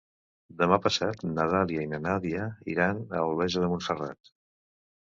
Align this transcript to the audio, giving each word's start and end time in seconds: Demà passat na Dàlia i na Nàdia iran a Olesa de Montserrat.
Demà 0.61 0.79
passat 0.85 1.21
na 1.35 1.45
Dàlia 1.53 1.83
i 1.87 1.91
na 1.93 2.01
Nàdia 2.09 2.49
iran 2.77 3.07
a 3.21 3.23
Olesa 3.31 3.67
de 3.67 3.73
Montserrat. 3.77 4.37